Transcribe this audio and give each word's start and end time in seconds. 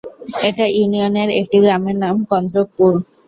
এই 0.61 0.71
ইউনিয়নের 0.77 1.29
একটি 1.39 1.57
গ্রামের 1.63 1.95
নাম 2.03 2.15
কন্দ্রকপুর। 2.31 2.91